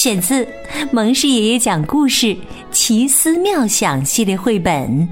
[0.00, 0.42] 选自
[0.90, 2.34] 《蒙氏爷爷讲故事
[2.72, 5.06] 奇思妙想》系列绘本，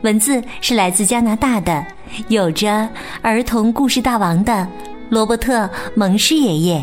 [0.00, 1.84] 文字是来自加拿大的。
[2.28, 2.88] 有着
[3.20, 4.66] 儿童故事大王的
[5.10, 6.82] 罗伯特·蒙氏爷爷，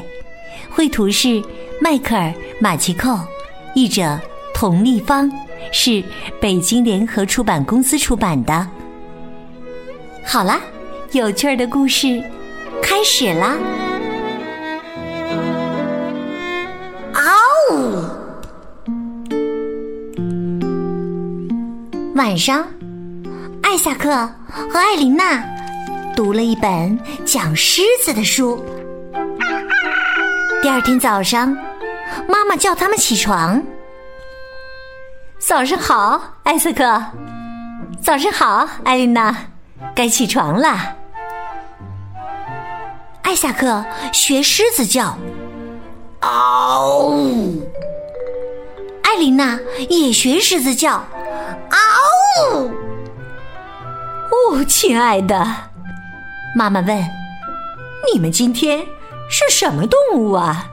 [0.70, 1.44] 绘图是
[1.82, 2.28] 迈克尔·
[2.60, 3.18] 马奇寇，
[3.74, 4.20] 译者
[4.54, 5.28] 童立方，
[5.72, 6.04] 是
[6.40, 8.68] 北京联合出版公司出版的。
[10.24, 10.62] 好啦，
[11.14, 12.24] 有趣儿的故事
[12.80, 13.58] 开始啦！
[22.22, 22.68] 晚上。
[23.64, 24.12] 艾萨克
[24.70, 25.44] 和艾琳娜
[26.16, 28.64] 读了一本讲狮子的书。
[30.62, 31.48] 第二天早上，
[32.28, 33.60] 妈妈叫他们起床。
[35.40, 37.04] 早上好，艾萨克。
[38.04, 39.36] 早上好，艾琳娜。
[39.96, 40.96] 该起床了。
[43.24, 45.18] 艾萨克学狮子叫，
[46.20, 47.16] 嗷！
[49.02, 49.60] 艾琳娜
[49.90, 51.04] 也学狮子叫，
[52.40, 52.70] 哦！
[54.32, 55.46] 哦，亲爱的，
[56.56, 56.98] 妈妈问
[58.14, 58.80] ：“你们今天
[59.30, 60.68] 是什么动物啊？”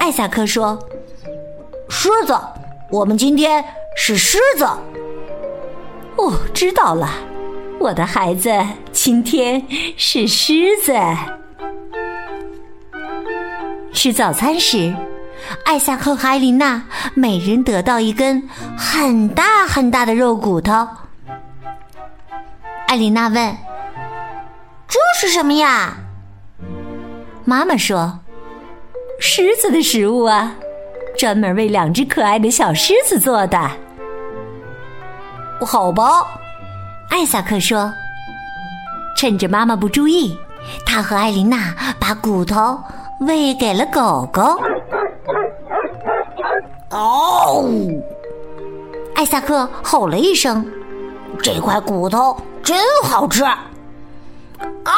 [0.00, 0.78] 艾萨克说
[1.88, 2.36] ：“狮子，
[2.90, 3.64] 我们今天
[3.96, 4.64] 是狮子。”
[6.16, 7.08] 哦，知道了，
[7.78, 8.50] 我的孩子，
[8.90, 9.64] 今天
[9.96, 10.92] 是狮子。
[13.92, 14.94] 吃早餐时，
[15.64, 16.82] 艾萨克和艾琳娜
[17.14, 20.86] 每人得到一根很大很大的肉骨头。
[22.86, 23.56] 艾琳娜问
[24.88, 25.94] ：“这是什么呀？”
[27.44, 28.18] 妈妈说
[29.20, 30.52] ：“狮子的食物啊，
[31.16, 33.70] 专门为两只可爱的小狮子做的。”
[35.66, 36.24] 好吧，
[37.10, 37.92] 艾萨克说
[39.16, 40.38] ：“趁着妈妈不注意，
[40.86, 42.82] 他和艾琳娜把骨头
[43.20, 44.58] 喂给了狗狗。”
[46.90, 47.68] 哦！
[49.14, 50.64] 艾萨克吼了一声
[51.42, 53.44] ：“这块骨头！”真好吃！
[53.44, 54.94] 嗷！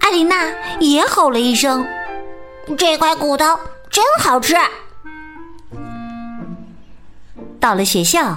[0.00, 1.86] 艾琳娜也吼了一声
[2.78, 3.44] ：“这块骨头
[3.90, 4.54] 真好吃！”
[7.60, 8.36] 到了学校，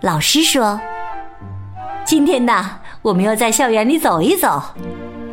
[0.00, 0.80] 老师说
[2.04, 4.62] ：“今天呢，我们要在校园里走一走。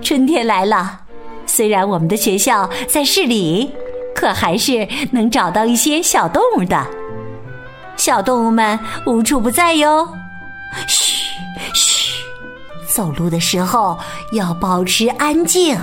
[0.02, 1.02] 春天来了，
[1.46, 3.74] 虽然我们的学校在市里，
[4.22, 6.86] 可还是能找到一些小动物的。
[7.98, 10.08] 小动物们无处不在哟。”
[10.88, 11.26] 嘘。
[11.74, 12.24] 嘘，
[12.88, 13.98] 走路的时候
[14.34, 15.76] 要保持安静。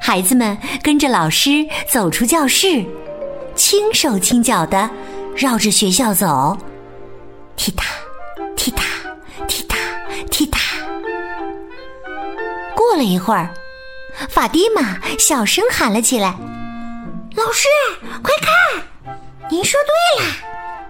[0.00, 2.84] 孩子们跟着老师走出教室，
[3.56, 4.88] 轻手轻脚的
[5.34, 6.56] 绕着学校走，
[7.56, 7.84] 踢踏，
[8.56, 8.84] 踢踏，
[9.48, 9.76] 踢踏，
[10.30, 10.60] 踢踏。
[12.76, 13.50] 过了一会儿，
[14.28, 16.34] 法蒂玛小声喊了起来
[17.36, 17.68] ：“老师，
[18.22, 18.82] 快看！
[19.50, 19.78] 您说
[20.16, 20.30] 对了，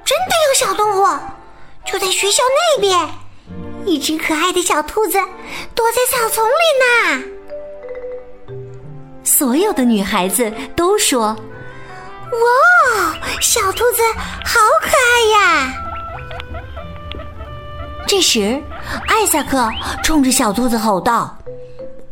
[0.04, 1.06] 真的有小动物。”
[1.90, 2.42] 就在学校
[2.76, 3.08] 那边，
[3.86, 5.18] 一只可爱的小兔子
[5.74, 6.52] 躲在草丛里
[6.84, 7.24] 呢。
[9.24, 11.34] 所有的女孩子都说
[12.30, 14.02] ：“哇，小兔子
[14.44, 15.72] 好可爱呀！”
[18.06, 18.62] 这时，
[19.06, 19.70] 艾萨克
[20.02, 21.37] 冲着小兔子吼道：“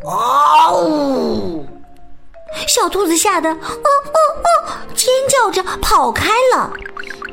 [0.06, 1.64] 哦！”
[2.66, 4.12] 小兔子吓得“哦哦
[4.42, 4.46] 哦”
[4.94, 6.72] 尖叫着跑开了。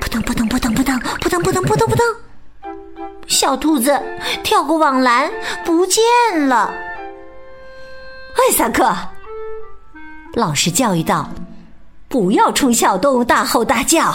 [0.02, 2.06] 扑腾扑腾扑腾扑腾扑腾扑腾扑腾扑腾。
[3.28, 4.00] 小兔子
[4.44, 5.32] 跳过网栏
[5.64, 6.04] 不见
[6.48, 6.74] 了。
[8.36, 8.94] 艾萨克，
[10.34, 11.30] 老师教育道
[12.10, 14.14] ：“不要冲小动物大吼大叫。”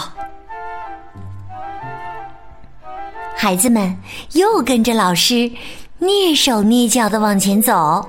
[3.35, 3.97] 孩子们
[4.33, 5.51] 又跟着老师
[5.99, 8.07] 蹑手蹑脚的往前走，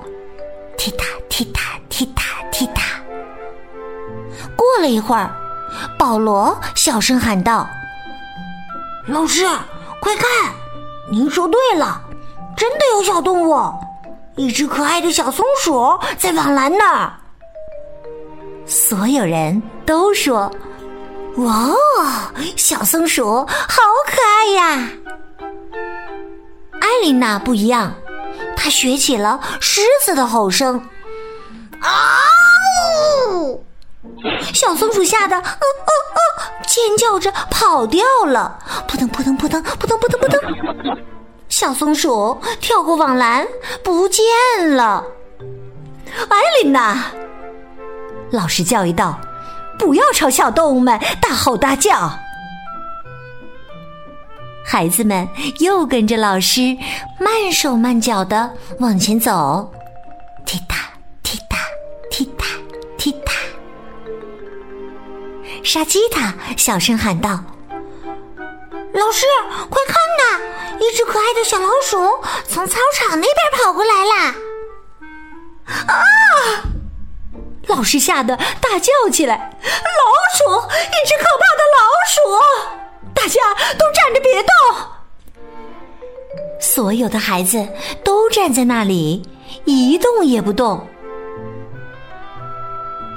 [0.81, 2.99] 踢踏踢踏踢踏踢踏。
[4.55, 5.29] 过了一会儿，
[5.95, 7.69] 保罗小声喊道
[9.05, 9.45] ：“老师，
[9.99, 10.25] 快看！”
[11.11, 12.01] 您说对了，
[12.57, 13.71] 真的有小动物，
[14.35, 17.13] 一只可爱的小松鼠在网篮那儿。
[18.65, 20.51] 所有人都说
[21.37, 21.69] ：“哇，
[22.57, 24.89] 小松鼠好可爱呀！”
[26.81, 27.93] 艾琳娜不一样，
[28.63, 30.77] 他学起了狮子的吼声
[31.81, 31.89] ：“啊
[33.33, 33.65] 呜！”
[34.53, 36.21] 小松鼠吓得嗯嗯嗯，
[36.67, 38.59] 尖叫着跑掉了。
[38.87, 40.39] 扑腾扑腾扑腾扑腾扑腾扑腾，
[41.49, 43.47] 小松鼠跳过网栏
[43.83, 44.23] 不见
[44.75, 45.03] 了。
[46.29, 47.03] 艾琳娜，
[48.29, 49.19] 老师教育道
[49.79, 52.11] ：“不要朝小动物们大吼大叫。”
[54.71, 55.27] 孩子们
[55.59, 56.77] 又跟着老师
[57.19, 59.69] 慢手慢脚的往前走，
[60.45, 60.89] 踢踏
[61.21, 61.57] 踢踏
[62.09, 62.45] 踢踏
[62.97, 63.33] 踢踏。
[65.61, 67.43] 沙基塔小声喊道
[68.95, 69.25] ：“老师，
[69.69, 70.39] 快看呐，
[70.79, 71.97] 一只可爱的小老鼠
[72.47, 74.35] 从操场那边跑过来啦！”
[75.85, 75.99] 啊！
[77.67, 79.67] 老师吓得大叫起来：“老
[80.37, 82.77] 鼠，一只可怕的老鼠！”
[83.21, 83.39] 大家
[83.77, 84.51] 都站着别动。
[86.59, 87.67] 所有的孩子
[88.03, 89.21] 都站在那里，
[89.65, 90.87] 一动也不动。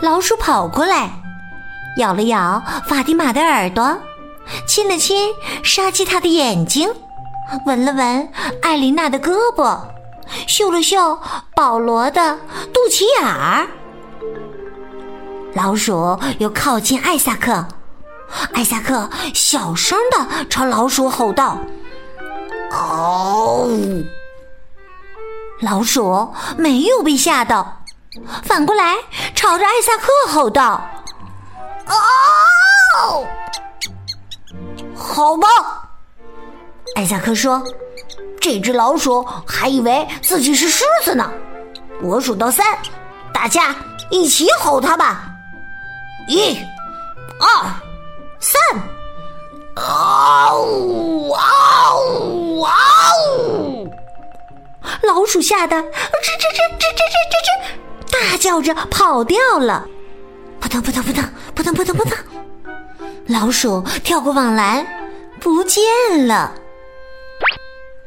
[0.03, 1.09] 老鼠跑过来，
[1.97, 3.97] 咬了咬法蒂玛的耳朵，
[4.69, 6.91] 亲了亲沙基塔的眼睛，
[7.65, 8.29] 闻了闻
[8.61, 9.81] 艾琳娜的胳膊，
[10.47, 11.19] 嗅了嗅
[11.55, 12.39] 保罗的
[12.75, 13.67] 肚脐眼儿。
[15.55, 17.67] 老鼠又靠近艾萨克。
[18.53, 21.59] 艾萨克小声的朝老鼠吼道
[22.71, 23.69] ：“嗷！”
[25.61, 27.81] 老鼠没有被吓到，
[28.43, 28.97] 反过来
[29.35, 30.83] 朝着艾萨克吼道
[31.87, 33.27] ：“嗷！”
[34.97, 35.49] 好吧，
[36.97, 37.63] 艾萨克说
[38.41, 41.31] ：“这只老鼠还以为自己是狮子呢。
[42.03, 42.67] 我数到三，
[43.33, 43.75] 大家
[44.11, 45.27] 一起吼它吧！
[46.29, 46.59] 一、
[47.41, 47.73] 二。”
[48.45, 48.61] 三，
[49.75, 52.71] 嗷呜嗷呜嗷
[53.39, 53.91] 呜！
[55.03, 59.89] 老鼠吓得吱吱吱吱吱吱吱，大叫着跑掉了。
[60.61, 61.25] 扑腾扑腾扑腾
[61.55, 62.19] 扑腾扑腾扑腾，
[63.29, 64.87] 老鼠跳过网栏，
[65.41, 65.83] 不见
[66.29, 66.53] 了。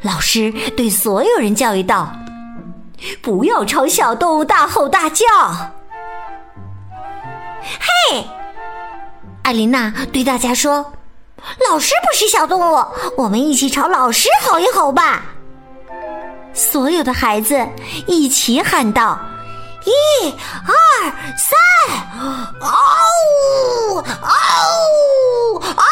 [0.03, 2.11] 老师对所有人教育道
[3.23, 5.25] ：“不要朝小动物大吼大叫。”
[8.11, 8.27] 嘿。
[9.47, 10.91] 艾琳娜对大家说
[11.71, 12.85] ：“老师不是小动物，
[13.15, 15.23] 我们一起朝老师吼一吼吧！”
[16.53, 17.65] 所有的孩子
[18.07, 19.17] 一起喊道
[19.87, 20.29] ：“一、
[20.67, 20.75] 二、
[21.37, 21.57] 三！”
[22.59, 22.75] 嗷
[23.93, 23.95] 呜！
[23.95, 24.03] 嗷
[25.53, 25.59] 呜！
[25.59, 25.85] 嗷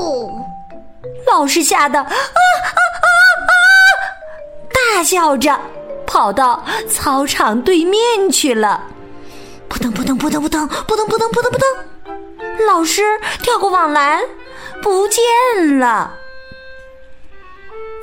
[0.00, 0.40] 呜！
[1.26, 2.80] 老师吓得啊啊啊
[3.44, 3.52] 啊！
[4.96, 5.60] 大叫着
[6.06, 8.00] 跑到操场对面
[8.32, 8.82] 去了。
[9.68, 11.68] 扑腾扑腾扑腾扑腾扑腾扑腾扑腾扑腾。
[12.68, 13.02] 老师
[13.42, 14.20] 跳过网栏，
[14.82, 16.10] 不见了。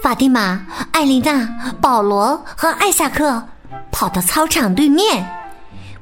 [0.01, 1.48] 法蒂玛、艾丽娜、
[1.80, 3.44] 保罗和艾萨克
[3.92, 5.25] 跑到操场对面，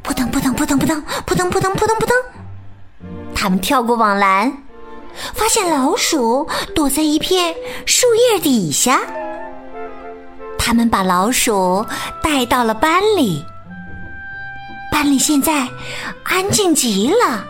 [0.02, 2.16] 扑腾扑腾扑腾扑腾扑腾扑腾扑腾扑腾。
[3.36, 4.52] 他们跳过网栏，
[5.34, 7.54] 发现老鼠躲在一片
[7.86, 9.02] 树叶底下。
[10.58, 11.86] 他们把老鼠
[12.22, 13.44] 带到了班里，
[14.92, 15.68] 班里现在
[16.24, 17.44] 安静极了。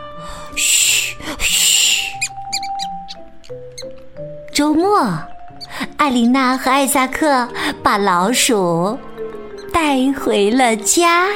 [0.59, 2.09] 嘘嘘。
[4.53, 5.07] 周末，
[5.95, 7.47] 艾琳娜和艾萨克
[7.81, 8.99] 把老鼠
[9.71, 11.27] 带回了家。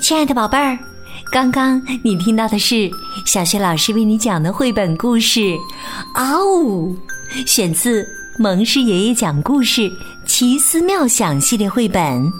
[0.00, 0.78] 亲爱的宝贝儿，
[1.32, 2.88] 刚刚你听到的是
[3.24, 5.40] 小学老师为你讲的绘本故事
[6.14, 6.94] 《嗷呜》，
[7.44, 8.06] 选自
[8.38, 9.90] 蒙氏爷爷讲故事。
[10.26, 12.30] 奇思妙想系列绘本，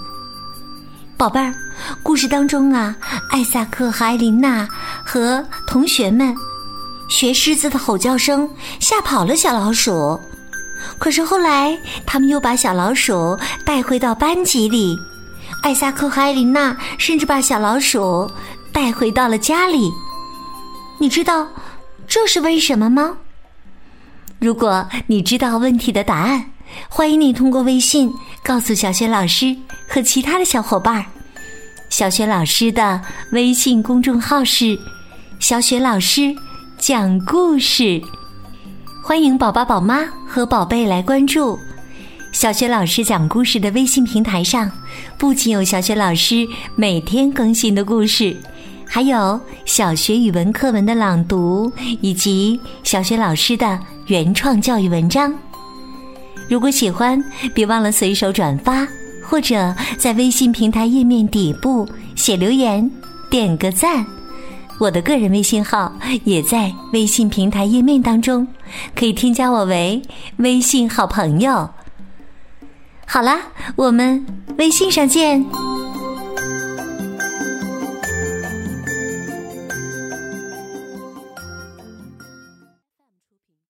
[1.17, 1.55] 宝贝儿，
[2.03, 2.95] 故事当中啊，
[3.31, 4.69] 艾萨克和艾琳娜
[5.05, 6.35] 和同学们
[7.09, 8.49] 学狮子的吼叫声
[8.81, 10.21] 吓跑了小老鼠，
[10.99, 14.95] 可是后来他们又把小老鼠带回到班级里，
[15.63, 18.31] 艾萨克和艾琳娜甚至把小老鼠
[18.73, 19.91] 带回到了家里。
[20.99, 21.49] 你知道
[22.07, 23.17] 这是为什么吗？
[24.41, 26.51] 如果你知道问题的答案。
[26.89, 29.57] 欢迎你通过微信告诉小雪老师
[29.89, 31.05] 和其他的小伙伴儿。
[31.89, 33.01] 小雪老师的
[33.33, 34.79] 微信公众号是
[35.39, 36.35] “小雪老师
[36.79, 38.03] 讲故事”，
[39.05, 41.59] 欢迎宝宝、宝妈和宝贝来关注。
[42.33, 44.71] 小雪老师讲故事的微信平台上，
[45.17, 48.37] 不仅有小雪老师每天更新的故事，
[48.87, 55.33] 还有小学语文课文的朗读以及小学老师的原创教育文章。
[56.49, 57.23] 如果喜欢，
[57.53, 58.87] 别忘了随手转发，
[59.23, 62.91] 或者在微信平台页面底部写留言，
[63.29, 64.07] 点个赞。
[64.79, 65.93] 我的个人微信号
[66.25, 68.47] 也在微信平台页面当中，
[68.95, 70.03] 可以添加我为
[70.37, 71.71] 微信好朋友。
[73.07, 73.41] 好啦，
[73.75, 74.25] 我们
[74.59, 75.66] 微信上见。